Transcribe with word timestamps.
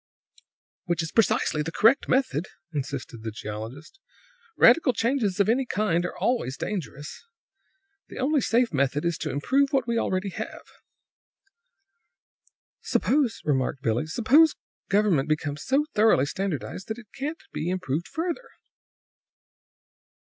"Which 0.85 1.03
is 1.03 1.11
precisely 1.11 1.61
the 1.61 1.71
correct 1.71 2.09
method!" 2.09 2.47
insisted 2.73 3.21
the 3.21 3.29
geologist. 3.29 3.99
"Radical 4.57 4.93
changes 4.93 5.39
of 5.39 5.47
any 5.47 5.63
kind 5.63 6.07
are 6.07 6.17
always 6.17 6.57
dangerous. 6.57 7.23
The 8.07 8.17
only 8.17 8.41
safe 8.41 8.73
method 8.73 9.05
is 9.05 9.15
to 9.19 9.29
improve 9.29 9.71
what 9.71 9.85
we 9.85 9.99
already 9.99 10.29
have." 10.29 10.63
"Suppose," 12.81 13.41
remarked 13.45 13.83
Billie 13.83 14.07
"suppose 14.07 14.55
government 14.89 15.29
becomes 15.29 15.61
so 15.63 15.85
thoroughly 15.93 16.25
standardized 16.25 16.87
that 16.87 16.97
it 16.97 17.13
can't 17.13 17.43
be 17.53 17.69
improved 17.69 18.07
further?" 18.07 18.49